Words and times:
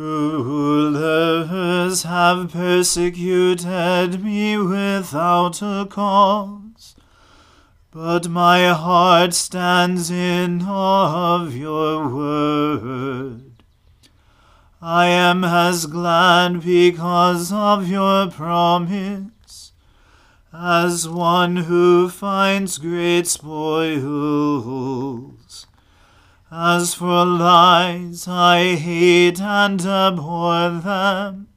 Rulers 0.00 2.04
have 2.04 2.52
persecuted 2.52 4.22
me 4.22 4.56
without 4.56 5.60
a 5.60 5.88
cause, 5.90 6.94
but 7.90 8.28
my 8.28 8.68
heart 8.68 9.34
stands 9.34 10.08
in 10.08 10.62
awe 10.62 11.42
of 11.42 11.56
your 11.56 12.14
word. 12.14 13.64
I 14.80 15.06
am 15.06 15.42
as 15.42 15.86
glad 15.86 16.62
because 16.62 17.52
of 17.52 17.88
your 17.88 18.30
promise 18.30 19.72
as 20.52 21.08
one 21.08 21.56
who 21.56 22.08
finds 22.08 22.78
great 22.78 23.26
spoils. 23.26 25.37
As 26.50 26.94
for 26.94 27.26
lies, 27.26 28.26
I 28.26 28.74
hate 28.76 29.38
and 29.38 29.84
abhor 29.84 30.70
them, 30.80 31.48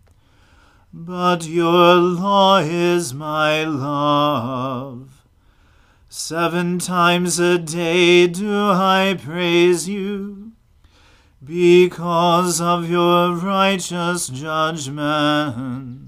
but 0.91 1.47
your 1.47 1.95
law 1.95 2.57
is 2.57 3.13
my 3.13 3.63
love. 3.63 5.23
Seven 6.09 6.77
times 6.77 7.39
a 7.39 7.57
day 7.57 8.27
do 8.27 8.71
I 8.71 9.17
praise 9.17 9.87
you, 9.87 10.51
because 11.41 12.59
of 12.59 12.89
your 12.89 13.33
righteous 13.33 14.27
judgments. 14.27 16.01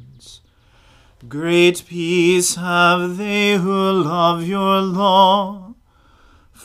Great 1.30 1.86
peace 1.88 2.56
have 2.56 3.16
they 3.16 3.56
who 3.56 3.92
love 4.04 4.44
your 4.44 4.82
law. 4.82 5.63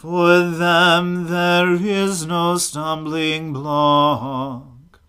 For 0.00 0.42
them 0.42 1.26
there 1.26 1.72
is 1.72 2.24
no 2.24 2.56
stumbling 2.56 3.52
block. 3.52 5.00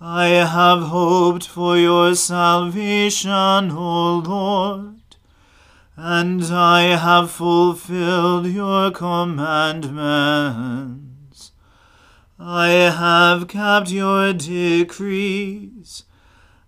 I 0.00 0.26
have 0.26 0.84
hoped 0.84 1.48
for 1.48 1.76
your 1.76 2.14
salvation, 2.14 3.72
O 3.72 4.22
Lord, 4.24 5.16
and 5.96 6.44
I 6.44 6.96
have 6.96 7.32
fulfilled 7.32 8.46
your 8.46 8.92
commandments. 8.92 11.50
I 12.38 12.68
have 12.68 13.48
kept 13.48 13.90
your 13.90 14.32
decrees 14.32 16.04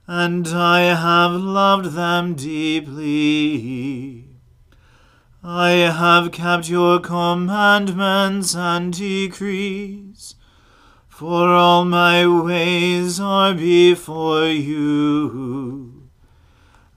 and 0.08 0.48
I 0.48 0.80
have 0.80 1.34
loved 1.34 1.92
them 1.92 2.34
deeply. 2.34 4.29
I 5.42 5.70
have 5.70 6.32
kept 6.32 6.68
your 6.68 7.00
commandments 7.00 8.54
and 8.54 8.92
decrees, 8.92 10.34
for 11.08 11.48
all 11.54 11.86
my 11.86 12.26
ways 12.26 13.18
are 13.18 13.54
before 13.54 14.48
you. 14.48 16.10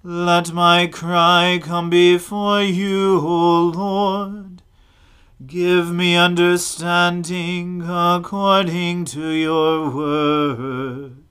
Let 0.03 0.51
my 0.51 0.87
cry 0.87 1.61
come 1.63 1.89
before 1.89 2.61
you, 2.61 3.19
O 3.19 3.71
Lord. 3.73 4.61
Give 5.45 5.93
me 5.93 6.17
understanding 6.17 7.83
according 7.87 9.05
to 9.05 9.29
your 9.29 9.89
word. 9.89 11.23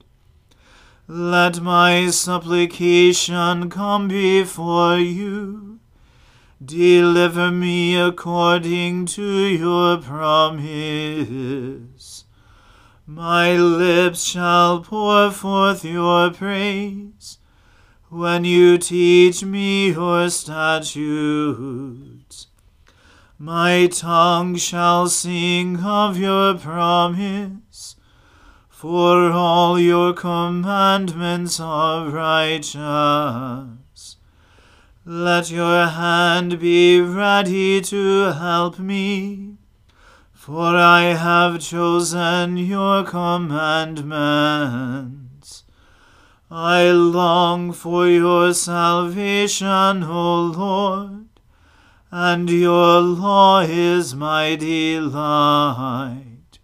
Let 1.07 1.61
my 1.61 2.09
supplication 2.09 3.69
come 3.69 4.07
before 4.07 4.97
you. 4.97 5.72
Deliver 6.63 7.49
me 7.51 7.95
according 7.95 9.07
to 9.07 9.23
your 9.23 9.97
promise. 9.97 10.65
My 13.05 13.57
lips 13.57 14.23
shall 14.23 14.81
pour 14.81 15.31
forth 15.31 15.83
your 15.83 16.29
praise 16.31 17.39
when 18.09 18.45
you 18.45 18.77
teach 18.77 19.43
me 19.43 19.89
your 19.91 20.29
statutes. 20.29 20.87
My 23.37 23.87
tongue 23.87 24.55
shall 24.55 25.07
sing 25.07 25.79
of 25.83 26.17
your 26.17 26.53
promise, 26.53 27.97
for 28.69 29.31
all 29.31 29.79
your 29.79 30.13
commandments 30.13 31.59
are 31.59 32.07
righteous. 32.09 33.82
Let 35.05 35.51
your 35.51 35.87
hand 35.87 36.59
be 36.59 37.01
ready 37.01 37.81
to 37.81 38.31
help 38.31 38.79
me, 38.79 39.57
for 40.31 40.77
I 40.77 41.13
have 41.13 41.59
chosen 41.59 42.55
your 42.55 43.03
commandments. 43.03 45.65
I 46.49 46.89
long 46.91 47.73
for 47.73 48.07
your 48.07 48.53
salvation, 48.53 50.03
O 50.03 50.45
Lord, 50.45 51.27
and 52.09 52.49
your 52.49 53.01
law 53.01 53.59
is 53.59 54.15
my 54.15 54.55
delight. 54.55 56.59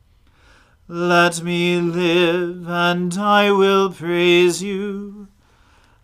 Let 0.87 1.43
me 1.43 1.81
live, 1.81 2.69
and 2.69 3.17
I 3.17 3.51
will 3.51 3.91
praise 3.91 4.63
you, 4.63 5.18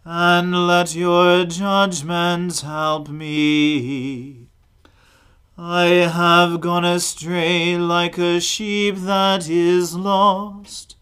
and 0.05 0.67
let 0.67 0.93
your 0.93 1.45
judgments 1.45 2.61
help 2.61 3.09
me. 3.09 4.49
I 5.57 5.85
have 5.85 6.61
gone 6.61 6.85
astray 6.85 7.75
like 7.75 8.19
a 8.19 8.39
sheep 8.39 8.97
that 8.97 9.49
is 9.49 9.95
lost. 9.95 10.95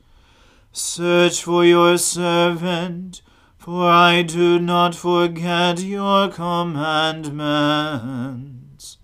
Search 0.72 1.44
for 1.44 1.66
your 1.66 1.98
servant, 1.98 3.22
for 3.58 3.90
I 3.90 4.22
do 4.22 4.58
not 4.58 4.96
forget 4.96 5.82
your 5.82 6.30
commandments. 6.30 9.00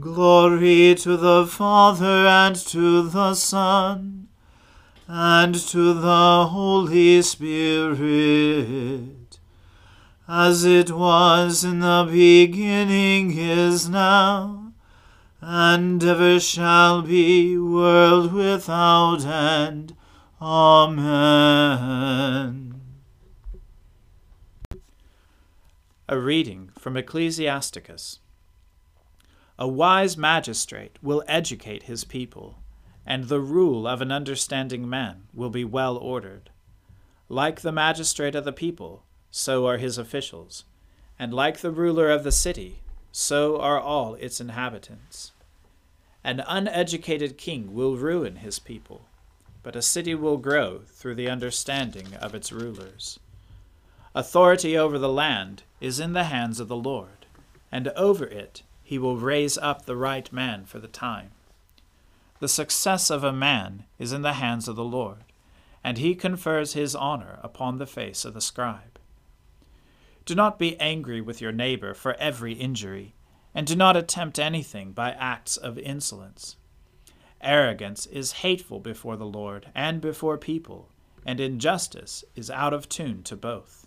Glory 0.00 0.96
to 0.96 1.16
the 1.16 1.46
Father 1.46 2.26
and 2.26 2.56
to 2.56 3.08
the 3.08 3.34
Son 3.34 4.23
and 5.06 5.54
to 5.54 5.92
the 5.92 6.46
Holy 6.46 7.20
Spirit, 7.20 7.98
as 10.26 10.64
it 10.64 10.90
was 10.90 11.62
in 11.62 11.80
the 11.80 12.08
beginning 12.10 13.36
is 13.36 13.88
now, 13.88 14.72
and 15.42 16.02
ever 16.02 16.40
shall 16.40 17.02
be, 17.02 17.58
world 17.58 18.32
without 18.32 19.26
end. 19.26 19.94
Amen. 20.40 21.20
A 26.08 26.18
reading 26.18 26.70
from 26.78 26.96
Ecclesiasticus. 26.96 28.20
A 29.58 29.68
wise 29.68 30.16
magistrate 30.16 30.98
will 31.02 31.22
educate 31.28 31.82
his 31.84 32.04
people, 32.04 32.63
and 33.06 33.24
the 33.24 33.40
rule 33.40 33.86
of 33.86 34.00
an 34.00 34.12
understanding 34.12 34.88
man 34.88 35.24
will 35.34 35.50
be 35.50 35.64
well 35.64 35.96
ordered. 35.96 36.50
Like 37.28 37.60
the 37.60 37.72
magistrate 37.72 38.34
of 38.34 38.44
the 38.44 38.52
people, 38.52 39.04
so 39.30 39.66
are 39.66 39.78
his 39.78 39.98
officials, 39.98 40.64
and 41.18 41.32
like 41.32 41.58
the 41.58 41.70
ruler 41.70 42.10
of 42.10 42.24
the 42.24 42.32
city, 42.32 42.80
so 43.12 43.60
are 43.60 43.80
all 43.80 44.14
its 44.14 44.40
inhabitants. 44.40 45.32
An 46.22 46.42
uneducated 46.46 47.36
king 47.36 47.74
will 47.74 47.96
ruin 47.96 48.36
his 48.36 48.58
people 48.58 49.06
but 49.64 49.74
a 49.74 49.82
city 49.82 50.14
will 50.14 50.36
grow 50.36 50.82
through 50.86 51.16
the 51.16 51.28
understanding 51.28 52.14
of 52.20 52.34
its 52.34 52.52
rulers. 52.52 53.18
Authority 54.14 54.76
over 54.76 54.98
the 54.98 55.08
land 55.08 55.64
is 55.80 55.98
in 55.98 56.12
the 56.12 56.24
hands 56.24 56.60
of 56.60 56.68
the 56.68 56.76
Lord, 56.76 57.26
and 57.72 57.88
over 57.88 58.26
it 58.26 58.62
he 58.84 58.98
will 58.98 59.16
raise 59.16 59.58
up 59.58 59.86
the 59.86 59.96
right 59.96 60.30
man 60.30 60.66
for 60.66 60.78
the 60.78 60.86
time. 60.86 61.30
The 62.40 62.48
success 62.48 63.10
of 63.10 63.22
a 63.22 63.32
man 63.32 63.84
is 63.98 64.12
in 64.12 64.22
the 64.22 64.34
hands 64.34 64.68
of 64.68 64.76
the 64.76 64.84
Lord, 64.84 65.24
and 65.82 65.98
he 65.98 66.14
confers 66.14 66.72
his 66.72 66.94
honor 66.94 67.38
upon 67.42 67.78
the 67.78 67.86
face 67.86 68.24
of 68.24 68.34
the 68.34 68.40
scribe. 68.40 68.98
Do 70.24 70.34
not 70.34 70.58
be 70.58 70.78
angry 70.80 71.20
with 71.20 71.40
your 71.40 71.52
neighbor 71.52 71.94
for 71.94 72.14
every 72.14 72.54
injury, 72.54 73.14
and 73.54 73.66
do 73.66 73.76
not 73.76 73.96
attempt 73.96 74.38
anything 74.38 74.92
by 74.92 75.12
acts 75.12 75.56
of 75.56 75.78
insolence. 75.78 76.56
Arrogance 77.40 78.06
is 78.06 78.32
hateful 78.32 78.80
before 78.80 79.16
the 79.16 79.26
Lord 79.26 79.68
and 79.74 80.00
before 80.00 80.38
people, 80.38 80.88
and 81.24 81.38
injustice 81.38 82.24
is 82.34 82.50
out 82.50 82.72
of 82.72 82.88
tune 82.88 83.22
to 83.24 83.36
both. 83.36 83.86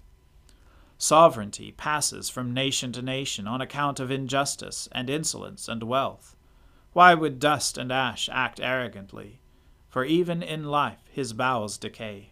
Sovereignty 0.97 1.73
passes 1.73 2.29
from 2.29 2.53
nation 2.53 2.91
to 2.93 3.01
nation 3.01 3.47
on 3.47 3.59
account 3.59 3.99
of 3.99 4.09
injustice 4.09 4.87
and 4.93 5.09
insolence 5.09 5.67
and 5.67 5.83
wealth. 5.83 6.36
Why 6.97 7.13
would 7.13 7.37
dust 7.37 7.77
and 7.77 7.91
ash 7.91 8.27
act 8.27 8.59
arrogantly? 8.59 9.39
For 9.87 10.03
even 10.03 10.41
in 10.41 10.63
life 10.63 11.03
his 11.11 11.31
bowels 11.31 11.77
decay. 11.77 12.31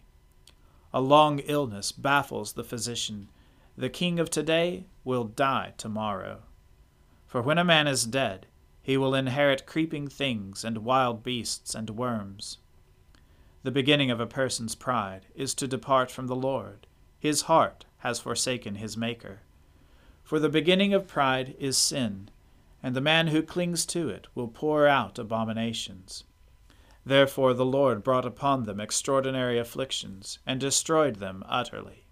A 0.92 1.00
long 1.00 1.38
illness 1.38 1.92
baffles 1.92 2.54
the 2.54 2.64
physician. 2.64 3.30
The 3.78 3.88
king 3.88 4.18
of 4.18 4.28
today 4.28 4.86
will 5.04 5.22
die 5.22 5.74
tomorrow. 5.76 6.42
For 7.28 7.40
when 7.40 7.58
a 7.58 7.64
man 7.64 7.86
is 7.86 8.06
dead, 8.06 8.48
he 8.82 8.96
will 8.96 9.14
inherit 9.14 9.66
creeping 9.66 10.08
things 10.08 10.64
and 10.64 10.78
wild 10.78 11.22
beasts 11.22 11.72
and 11.72 11.90
worms. 11.90 12.58
The 13.62 13.70
beginning 13.70 14.10
of 14.10 14.18
a 14.18 14.26
person's 14.26 14.74
pride 14.74 15.26
is 15.36 15.54
to 15.54 15.68
depart 15.68 16.10
from 16.10 16.26
the 16.26 16.34
Lord. 16.34 16.88
His 17.20 17.42
heart 17.42 17.84
has 17.98 18.18
forsaken 18.18 18.74
his 18.74 18.96
Maker. 18.96 19.42
For 20.24 20.40
the 20.40 20.48
beginning 20.48 20.92
of 20.92 21.06
pride 21.06 21.54
is 21.60 21.78
sin, 21.78 22.30
and 22.82 22.94
the 22.94 23.00
man 23.00 23.28
who 23.28 23.42
clings 23.42 23.86
to 23.86 24.08
it 24.08 24.26
will 24.34 24.48
pour 24.48 24.86
out 24.86 25.18
abominations. 25.18 26.24
Therefore 27.04 27.54
the 27.54 27.64
Lord 27.64 28.02
brought 28.02 28.26
upon 28.26 28.64
them 28.64 28.80
extraordinary 28.80 29.58
afflictions, 29.58 30.38
and 30.46 30.60
destroyed 30.60 31.16
them 31.16 31.44
utterly. 31.48 32.06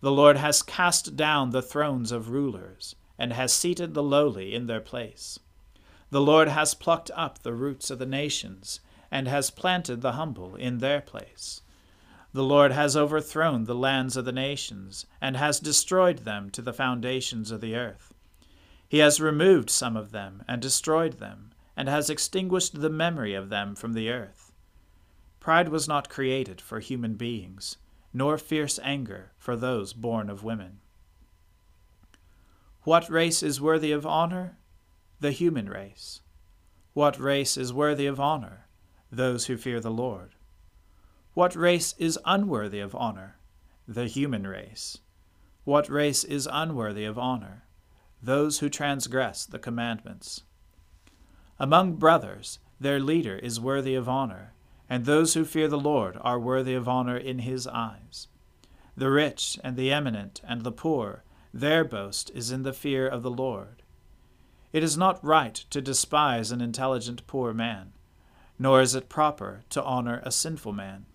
The 0.00 0.10
Lord 0.10 0.38
has 0.38 0.62
cast 0.62 1.16
down 1.16 1.50
the 1.50 1.60
thrones 1.60 2.10
of 2.10 2.30
rulers, 2.30 2.96
and 3.18 3.34
has 3.34 3.52
seated 3.52 3.92
the 3.92 4.02
lowly 4.02 4.54
in 4.54 4.66
their 4.66 4.80
place. 4.80 5.38
The 6.08 6.22
Lord 6.22 6.48
has 6.48 6.72
plucked 6.72 7.10
up 7.14 7.40
the 7.40 7.52
roots 7.52 7.90
of 7.90 7.98
the 7.98 8.06
nations, 8.06 8.80
and 9.10 9.28
has 9.28 9.50
planted 9.50 10.00
the 10.00 10.12
humble 10.12 10.56
in 10.56 10.78
their 10.78 11.02
place. 11.02 11.60
The 12.32 12.42
Lord 12.42 12.72
has 12.72 12.96
overthrown 12.96 13.64
the 13.64 13.74
lands 13.74 14.16
of 14.16 14.24
the 14.24 14.32
nations, 14.32 15.04
and 15.20 15.36
has 15.36 15.60
destroyed 15.60 16.20
them 16.20 16.48
to 16.50 16.62
the 16.62 16.72
foundations 16.72 17.50
of 17.50 17.60
the 17.60 17.76
earth. 17.76 18.14
He 18.90 18.98
has 18.98 19.20
removed 19.20 19.70
some 19.70 19.96
of 19.96 20.10
them, 20.10 20.42
and 20.48 20.60
destroyed 20.60 21.20
them, 21.20 21.52
and 21.76 21.88
has 21.88 22.10
extinguished 22.10 22.80
the 22.80 22.90
memory 22.90 23.34
of 23.34 23.48
them 23.48 23.76
from 23.76 23.92
the 23.92 24.10
earth. 24.10 24.50
Pride 25.38 25.68
was 25.68 25.86
not 25.86 26.08
created 26.08 26.60
for 26.60 26.80
human 26.80 27.14
beings, 27.14 27.76
nor 28.12 28.36
fierce 28.36 28.80
anger 28.82 29.30
for 29.38 29.54
those 29.54 29.92
born 29.92 30.28
of 30.28 30.42
women. 30.42 30.80
What 32.82 33.08
race 33.08 33.44
is 33.44 33.60
worthy 33.60 33.92
of 33.92 34.04
honor? 34.04 34.58
the 35.20 35.30
human 35.30 35.68
race. 35.68 36.22
What 36.92 37.20
race 37.20 37.56
is 37.56 37.72
worthy 37.72 38.06
of 38.06 38.18
honor? 38.18 38.66
Those 39.12 39.46
who 39.46 39.56
fear 39.56 39.78
the 39.78 39.92
Lord. 39.92 40.34
What 41.34 41.54
race 41.54 41.94
is 41.96 42.18
unworthy 42.24 42.80
of 42.80 42.96
honor? 42.96 43.36
The 43.86 44.06
human 44.06 44.48
race. 44.48 44.98
What 45.62 45.88
race 45.88 46.24
is 46.24 46.48
unworthy 46.50 47.04
of 47.04 47.20
honor? 47.20 47.66
Those 48.22 48.58
who 48.58 48.68
transgress 48.68 49.46
the 49.46 49.58
commandments. 49.58 50.42
Among 51.58 51.96
brothers, 51.96 52.58
their 52.78 53.00
leader 53.00 53.36
is 53.36 53.60
worthy 53.60 53.94
of 53.94 54.08
honor, 54.08 54.52
and 54.88 55.04
those 55.04 55.34
who 55.34 55.44
fear 55.44 55.68
the 55.68 55.78
Lord 55.78 56.18
are 56.20 56.38
worthy 56.38 56.74
of 56.74 56.88
honor 56.88 57.16
in 57.16 57.40
his 57.40 57.66
eyes. 57.66 58.28
The 58.96 59.10
rich 59.10 59.58
and 59.62 59.76
the 59.76 59.92
eminent 59.92 60.40
and 60.46 60.62
the 60.62 60.72
poor, 60.72 61.22
their 61.54 61.84
boast 61.84 62.30
is 62.34 62.50
in 62.50 62.62
the 62.62 62.72
fear 62.72 63.06
of 63.06 63.22
the 63.22 63.30
Lord. 63.30 63.82
It 64.72 64.82
is 64.82 64.96
not 64.96 65.24
right 65.24 65.54
to 65.54 65.80
despise 65.80 66.50
an 66.50 66.60
intelligent 66.60 67.26
poor 67.26 67.52
man, 67.52 67.92
nor 68.58 68.80
is 68.80 68.94
it 68.94 69.08
proper 69.08 69.62
to 69.70 69.82
honor 69.82 70.20
a 70.24 70.30
sinful 70.30 70.72
man. 70.72 71.06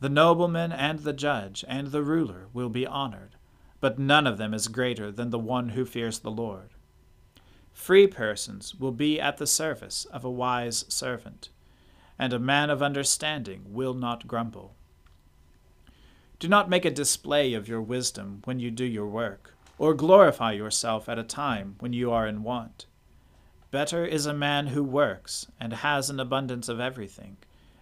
The 0.00 0.08
nobleman 0.08 0.72
and 0.72 1.00
the 1.00 1.12
judge 1.12 1.64
and 1.68 1.88
the 1.88 2.02
ruler 2.02 2.48
will 2.52 2.70
be 2.70 2.86
honored, 2.86 3.36
but 3.82 3.98
none 3.98 4.28
of 4.28 4.38
them 4.38 4.54
is 4.54 4.68
greater 4.68 5.10
than 5.10 5.30
the 5.30 5.38
one 5.40 5.70
who 5.70 5.84
fears 5.84 6.20
the 6.20 6.30
Lord. 6.30 6.70
Free 7.72 8.06
persons 8.06 8.76
will 8.76 8.92
be 8.92 9.20
at 9.20 9.38
the 9.38 9.46
service 9.46 10.04
of 10.04 10.24
a 10.24 10.30
wise 10.30 10.84
servant, 10.88 11.48
and 12.16 12.32
a 12.32 12.38
man 12.38 12.70
of 12.70 12.80
understanding 12.80 13.64
will 13.66 13.92
not 13.92 14.28
grumble. 14.28 14.76
Do 16.38 16.46
not 16.46 16.70
make 16.70 16.84
a 16.84 16.92
display 16.92 17.54
of 17.54 17.66
your 17.66 17.80
wisdom 17.80 18.42
when 18.44 18.60
you 18.60 18.70
do 18.70 18.84
your 18.84 19.08
work, 19.08 19.56
or 19.78 19.94
glorify 19.94 20.52
yourself 20.52 21.08
at 21.08 21.18
a 21.18 21.24
time 21.24 21.74
when 21.80 21.92
you 21.92 22.12
are 22.12 22.28
in 22.28 22.44
want. 22.44 22.86
Better 23.72 24.06
is 24.06 24.26
a 24.26 24.32
man 24.32 24.68
who 24.68 24.84
works 24.84 25.48
and 25.58 25.72
has 25.72 26.08
an 26.08 26.20
abundance 26.20 26.68
of 26.68 26.78
everything, 26.78 27.36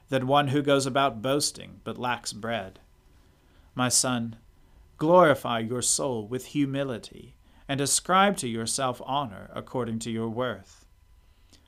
than 0.09 0.27
one 0.27 0.49
who 0.49 0.63
goes 0.63 0.87
about 0.87 1.21
boasting 1.21 1.83
but 1.85 1.99
lacks 1.99 2.33
bread. 2.33 2.79
My 3.75 3.91
son, 3.91 4.37
glorify 5.01 5.59
your 5.59 5.81
soul 5.81 6.29
with 6.29 6.49
humility, 6.49 7.35
and 7.67 7.81
ascribe 7.81 8.37
to 8.37 8.47
yourself 8.47 9.01
honor 9.07 9.51
according 9.55 9.99
to 9.99 10.11
your 10.11 10.29
worth. 10.29 10.85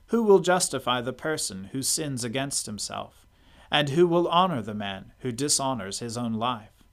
Who 0.07 0.21
will 0.21 0.37
justify 0.37 1.01
the 1.01 1.13
person 1.13 1.69
who 1.71 1.81
sins 1.81 2.23
against 2.23 2.67
himself, 2.67 3.25
and 3.71 3.89
who 3.89 4.05
will 4.05 4.27
honor 4.27 4.61
the 4.61 4.75
man 4.75 5.13
who 5.21 5.31
dishonors 5.31 5.97
his 5.97 6.15
own 6.15 6.33
life? 6.33 6.83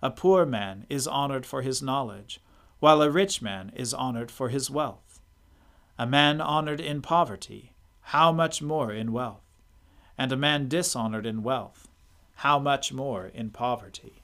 A 0.00 0.12
poor 0.12 0.46
man 0.46 0.86
is 0.88 1.08
honored 1.08 1.44
for 1.44 1.62
his 1.62 1.82
knowledge, 1.82 2.40
while 2.78 3.02
a 3.02 3.10
rich 3.10 3.42
man 3.42 3.72
is 3.74 3.92
honored 3.92 4.30
for 4.30 4.50
his 4.50 4.70
wealth. 4.70 5.20
A 5.98 6.06
man 6.06 6.40
honored 6.40 6.80
in 6.80 7.02
poverty, 7.02 7.74
how 8.00 8.30
much 8.30 8.62
more 8.62 8.92
in 8.92 9.10
wealth? 9.10 9.42
And 10.16 10.30
a 10.30 10.36
man 10.36 10.68
dishonored 10.68 11.26
in 11.26 11.42
wealth, 11.42 11.88
how 12.36 12.60
much 12.60 12.92
more 12.92 13.26
in 13.26 13.50
poverty? 13.50 14.23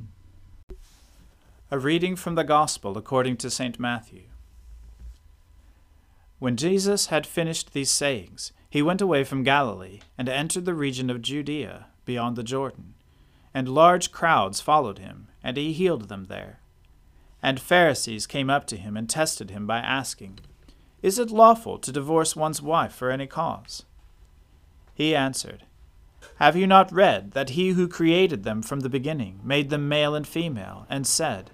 A 1.73 1.79
reading 1.79 2.17
from 2.17 2.35
the 2.35 2.43
Gospel 2.43 2.97
according 2.97 3.37
to 3.37 3.49
St. 3.49 3.79
Matthew. 3.79 4.23
When 6.37 6.57
Jesus 6.57 7.05
had 7.05 7.25
finished 7.25 7.71
these 7.71 7.89
sayings, 7.89 8.51
he 8.69 8.81
went 8.81 8.99
away 8.99 9.23
from 9.23 9.43
Galilee 9.43 10.01
and 10.17 10.27
entered 10.27 10.65
the 10.65 10.73
region 10.73 11.09
of 11.09 11.21
Judea 11.21 11.85
beyond 12.03 12.35
the 12.35 12.43
Jordan, 12.43 12.95
and 13.53 13.69
large 13.69 14.11
crowds 14.11 14.59
followed 14.59 14.99
him, 14.99 15.29
and 15.41 15.55
he 15.55 15.71
healed 15.71 16.09
them 16.09 16.25
there. 16.25 16.59
And 17.41 17.57
Pharisees 17.57 18.27
came 18.27 18.49
up 18.49 18.67
to 18.67 18.75
him 18.75 18.97
and 18.97 19.09
tested 19.09 19.49
him 19.49 19.65
by 19.65 19.77
asking, 19.79 20.41
Is 21.01 21.17
it 21.17 21.31
lawful 21.31 21.79
to 21.79 21.91
divorce 21.93 22.35
one's 22.35 22.61
wife 22.61 22.91
for 22.93 23.11
any 23.11 23.27
cause? 23.27 23.85
He 24.93 25.15
answered, 25.15 25.63
Have 26.35 26.57
you 26.57 26.67
not 26.67 26.91
read 26.91 27.31
that 27.31 27.51
he 27.51 27.69
who 27.69 27.87
created 27.87 28.43
them 28.43 28.61
from 28.61 28.81
the 28.81 28.89
beginning 28.89 29.39
made 29.41 29.69
them 29.69 29.87
male 29.87 30.13
and 30.13 30.27
female, 30.27 30.85
and 30.89 31.07
said, 31.07 31.49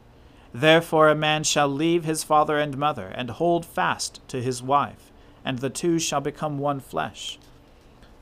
Therefore 0.59 1.07
a 1.07 1.13
man 1.13 1.43
shall 1.43 1.67
leave 1.67 2.03
his 2.03 2.23
father 2.23 2.57
and 2.57 2.79
mother, 2.79 3.09
and 3.09 3.29
hold 3.29 3.63
fast 3.63 4.27
to 4.29 4.41
his 4.41 4.63
wife, 4.63 5.11
and 5.45 5.59
the 5.59 5.69
two 5.69 5.99
shall 5.99 6.19
become 6.19 6.57
one 6.57 6.79
flesh. 6.79 7.37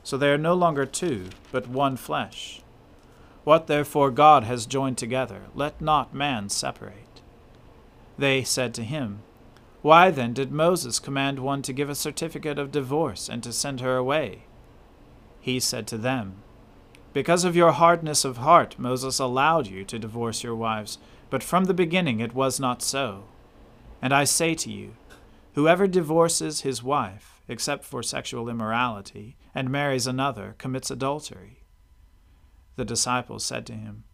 So 0.02 0.18
they 0.18 0.28
are 0.28 0.36
no 0.36 0.52
longer 0.52 0.84
two, 0.84 1.30
but 1.50 1.66
one 1.66 1.96
flesh. 1.96 2.60
What 3.44 3.68
therefore 3.68 4.10
God 4.10 4.44
has 4.44 4.66
joined 4.66 4.98
together, 4.98 5.44
let 5.54 5.80
not 5.80 6.12
man 6.12 6.50
separate. 6.50 7.22
They 8.18 8.44
said 8.44 8.74
to 8.74 8.84
him, 8.84 9.20
Why 9.80 10.10
then 10.10 10.34
did 10.34 10.52
Moses 10.52 10.98
command 10.98 11.38
one 11.38 11.62
to 11.62 11.72
give 11.72 11.88
a 11.88 11.94
certificate 11.94 12.58
of 12.58 12.70
divorce 12.70 13.30
and 13.30 13.42
to 13.44 13.52
send 13.52 13.80
her 13.80 13.96
away? 13.96 14.42
He 15.40 15.58
said 15.58 15.86
to 15.86 15.96
them, 15.96 16.42
Because 17.14 17.44
of 17.44 17.56
your 17.56 17.72
hardness 17.72 18.26
of 18.26 18.36
heart, 18.36 18.78
Moses 18.78 19.18
allowed 19.18 19.68
you 19.68 19.84
to 19.84 19.98
divorce 19.98 20.42
your 20.42 20.54
wives, 20.54 20.98
but 21.30 21.42
from 21.42 21.64
the 21.64 21.74
beginning 21.74 22.20
it 22.20 22.34
was 22.34 22.60
not 22.60 22.82
so. 22.82 23.24
And 24.00 24.12
I 24.12 24.24
say 24.24 24.54
to 24.54 24.70
you, 24.70 24.94
Whoever 25.54 25.86
divorces 25.86 26.60
his 26.60 26.82
wife, 26.82 27.40
except 27.48 27.84
for 27.84 28.02
sexual 28.02 28.48
immorality, 28.48 29.36
and 29.54 29.70
marries 29.70 30.06
another, 30.06 30.54
commits 30.58 30.90
adultery. 30.90 31.62
The 32.76 32.84
disciples 32.84 33.44
said 33.44 33.64
to 33.66 33.72
him, 33.72 34.04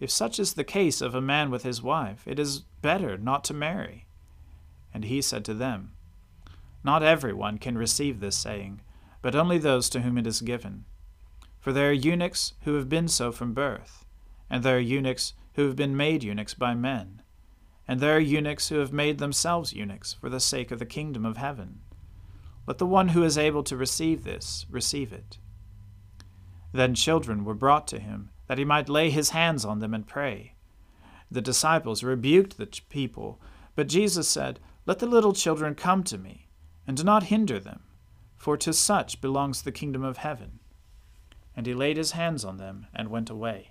If 0.00 0.10
such 0.10 0.38
is 0.38 0.54
the 0.54 0.64
case 0.64 1.02
of 1.02 1.14
a 1.14 1.20
man 1.20 1.50
with 1.50 1.64
his 1.64 1.82
wife, 1.82 2.22
it 2.26 2.38
is 2.38 2.60
better 2.80 3.18
not 3.18 3.44
to 3.44 3.54
marry. 3.54 4.06
And 4.94 5.04
he 5.04 5.20
said 5.20 5.44
to 5.44 5.54
them, 5.54 5.92
Not 6.82 7.02
every 7.02 7.34
one 7.34 7.58
can 7.58 7.76
receive 7.76 8.20
this 8.20 8.38
saying, 8.38 8.80
but 9.20 9.36
only 9.36 9.58
those 9.58 9.90
to 9.90 10.00
whom 10.00 10.16
it 10.16 10.26
is 10.26 10.40
given. 10.40 10.86
For 11.60 11.74
there 11.74 11.90
are 11.90 11.92
eunuchs 11.92 12.54
who 12.62 12.74
have 12.76 12.88
been 12.88 13.06
so 13.06 13.32
from 13.32 13.52
birth, 13.52 14.06
and 14.48 14.64
there 14.64 14.78
are 14.78 14.80
eunuchs 14.80 15.34
who 15.54 15.66
have 15.66 15.76
been 15.76 15.96
made 15.96 16.22
eunuchs 16.22 16.54
by 16.54 16.74
men 16.74 17.20
and 17.90 17.98
there 17.98 18.16
are 18.16 18.20
eunuchs 18.20 18.68
who 18.68 18.78
have 18.78 18.92
made 18.92 19.18
themselves 19.18 19.72
eunuchs 19.72 20.12
for 20.12 20.28
the 20.28 20.38
sake 20.38 20.70
of 20.70 20.78
the 20.78 20.86
kingdom 20.86 21.26
of 21.26 21.36
heaven. 21.36 21.80
Let 22.64 22.78
the 22.78 22.86
one 22.86 23.08
who 23.08 23.24
is 23.24 23.36
able 23.36 23.64
to 23.64 23.76
receive 23.76 24.22
this 24.22 24.64
receive 24.70 25.12
it. 25.12 25.38
Then 26.72 26.94
children 26.94 27.44
were 27.44 27.52
brought 27.52 27.88
to 27.88 27.98
him, 27.98 28.30
that 28.46 28.58
he 28.58 28.64
might 28.64 28.88
lay 28.88 29.10
his 29.10 29.30
hands 29.30 29.64
on 29.64 29.80
them 29.80 29.92
and 29.92 30.06
pray. 30.06 30.54
The 31.32 31.40
disciples 31.40 32.04
rebuked 32.04 32.58
the 32.58 32.68
people, 32.88 33.40
but 33.74 33.88
Jesus 33.88 34.28
said, 34.28 34.60
Let 34.86 35.00
the 35.00 35.06
little 35.06 35.32
children 35.32 35.74
come 35.74 36.04
to 36.04 36.16
me, 36.16 36.46
and 36.86 36.96
do 36.96 37.02
not 37.02 37.24
hinder 37.24 37.58
them, 37.58 37.80
for 38.36 38.56
to 38.58 38.72
such 38.72 39.20
belongs 39.20 39.62
the 39.62 39.72
kingdom 39.72 40.04
of 40.04 40.18
heaven. 40.18 40.60
And 41.56 41.66
he 41.66 41.74
laid 41.74 41.96
his 41.96 42.12
hands 42.12 42.44
on 42.44 42.58
them 42.58 42.86
and 42.94 43.08
went 43.08 43.30
away. 43.30 43.70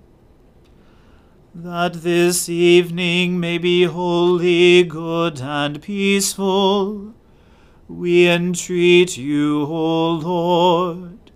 That 1.53 1.95
this 1.95 2.47
evening 2.47 3.37
may 3.37 3.57
be 3.57 3.83
holy, 3.83 4.83
good, 4.83 5.41
and 5.41 5.81
peaceful, 5.81 7.13
we 7.89 8.25
entreat 8.29 9.17
you, 9.17 9.63
O 9.63 10.11
Lord, 10.13 11.31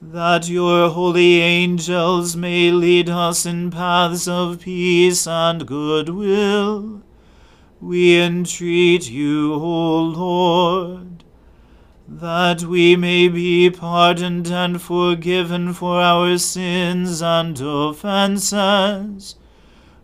that 0.00 0.48
your 0.48 0.90
holy 0.90 1.40
angels 1.40 2.36
may 2.36 2.70
lead 2.70 3.10
us 3.10 3.44
in 3.44 3.72
paths 3.72 4.28
of 4.28 4.60
peace 4.60 5.26
and 5.26 5.66
goodwill. 5.66 7.02
We 7.80 8.20
entreat 8.22 9.10
you, 9.10 9.54
O 9.54 10.00
Lord, 10.00 11.24
that 12.06 12.62
we 12.62 12.94
may 12.94 13.26
be 13.26 13.68
pardoned 13.68 14.46
and 14.46 14.80
forgiven 14.80 15.72
for 15.72 16.00
our 16.00 16.38
sins 16.38 17.20
and 17.20 17.60
offences. 17.60 19.34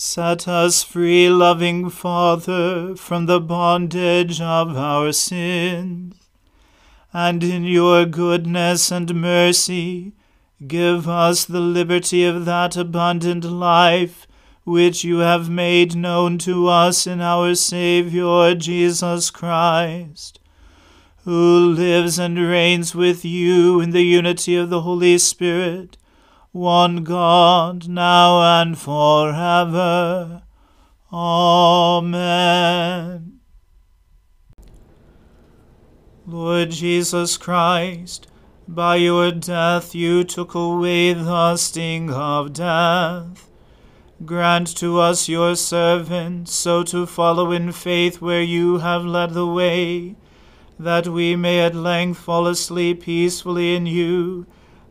Set 0.00 0.46
us 0.46 0.84
free, 0.84 1.28
loving 1.28 1.90
Father, 1.90 2.94
from 2.94 3.26
the 3.26 3.40
bondage 3.40 4.40
of 4.40 4.76
our 4.76 5.10
sins. 5.10 6.14
And 7.12 7.42
in 7.42 7.64
your 7.64 8.06
goodness 8.06 8.92
and 8.92 9.12
mercy 9.12 10.12
give 10.64 11.08
us 11.08 11.44
the 11.44 11.58
liberty 11.58 12.24
of 12.24 12.44
that 12.44 12.76
abundant 12.76 13.42
life 13.42 14.28
which 14.62 15.02
you 15.02 15.18
have 15.18 15.50
made 15.50 15.96
known 15.96 16.38
to 16.38 16.68
us 16.68 17.04
in 17.04 17.20
our 17.20 17.56
Saviour 17.56 18.54
Jesus 18.54 19.32
Christ, 19.32 20.38
who 21.24 21.70
lives 21.70 22.20
and 22.20 22.38
reigns 22.38 22.94
with 22.94 23.24
you 23.24 23.80
in 23.80 23.90
the 23.90 24.04
unity 24.04 24.54
of 24.54 24.70
the 24.70 24.82
Holy 24.82 25.18
Spirit, 25.18 25.96
one 26.52 27.04
God, 27.04 27.88
now 27.88 28.60
and 28.60 28.78
forever. 28.78 30.42
Amen. 31.12 32.58
Lord 36.26 36.70
Jesus 36.70 37.36
Christ, 37.38 38.26
by 38.66 38.96
your 38.96 39.32
death 39.32 39.94
you 39.94 40.24
took 40.24 40.54
away 40.54 41.14
the 41.14 41.56
sting 41.56 42.10
of 42.10 42.52
death. 42.52 43.48
Grant 44.24 44.76
to 44.76 44.98
us, 44.98 45.28
your 45.28 45.54
servants, 45.56 46.52
so 46.52 46.82
to 46.82 47.06
follow 47.06 47.52
in 47.52 47.72
faith 47.72 48.20
where 48.20 48.42
you 48.42 48.78
have 48.78 49.04
led 49.04 49.32
the 49.32 49.46
way, 49.46 50.16
that 50.78 51.06
we 51.08 51.36
may 51.36 51.60
at 51.60 51.74
length 51.74 52.18
fall 52.18 52.46
asleep 52.46 53.04
peacefully 53.04 53.74
in 53.76 53.86
you, 53.86 54.46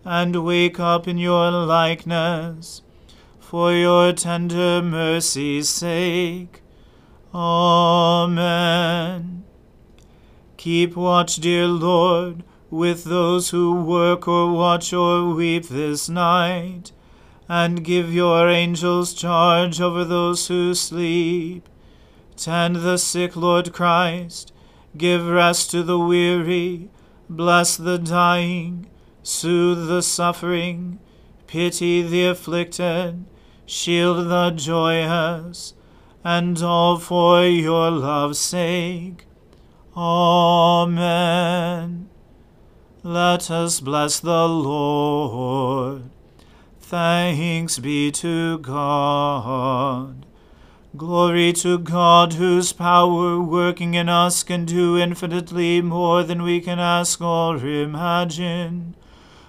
and 0.09 0.45
wake 0.45 0.79
up 0.79 1.05
in 1.05 1.17
your 1.17 1.51
likeness. 1.51 2.81
For 3.41 3.73
your 3.73 4.13
tender 4.13 4.81
mercy's 4.81 5.67
sake. 5.67 6.61
Amen. 7.33 9.43
Keep 10.55 10.95
watch, 10.95 11.35
dear 11.35 11.67
Lord, 11.67 12.45
with 12.69 13.03
those 13.03 13.49
who 13.49 13.83
work 13.83 14.29
or 14.29 14.53
watch 14.53 14.93
or 14.93 15.33
weep 15.33 15.67
this 15.67 16.07
night, 16.07 16.93
and 17.49 17.83
give 17.83 18.13
your 18.13 18.47
angels 18.47 19.13
charge 19.13 19.81
over 19.81 20.05
those 20.05 20.47
who 20.47 20.73
sleep. 20.73 21.67
Tend 22.37 22.77
the 22.77 22.97
sick, 22.97 23.35
Lord 23.35 23.73
Christ, 23.73 24.53
give 24.95 25.27
rest 25.27 25.69
to 25.71 25.83
the 25.83 25.99
weary, 25.99 26.89
bless 27.29 27.75
the 27.75 27.97
dying, 27.97 28.87
soothe 29.27 29.89
the 29.89 30.01
suffering, 30.01 30.97
pity 31.47 32.01
the 32.01 32.25
afflicted, 32.25 33.25
shield 33.65 34.29
the 34.29 34.51
joyous, 34.51 35.73
and 36.23 36.63
all 36.63 36.97
for 36.97 37.45
your 37.45 37.91
love's 37.91 38.39
sake. 38.39 39.25
Amen. 39.97 40.87
Let 43.03 43.51
us 43.51 43.81
bless 43.81 44.21
the 44.21 44.47
Lord. 44.47 46.03
Thanks 46.79 47.79
be 47.79 48.11
to 48.11 48.59
God. 48.59 50.25
Glory 50.95 51.51
to 51.51 51.77
God, 51.77 52.35
whose 52.35 52.71
power 52.71 53.41
working 53.41 53.93
in 53.93 54.07
us 54.07 54.43
can 54.43 54.63
do 54.63 54.97
infinitely 54.97 55.81
more 55.81 56.23
than 56.23 56.43
we 56.43 56.61
can 56.61 56.79
ask 56.79 57.19
or 57.19 57.57
imagine. 57.57 58.95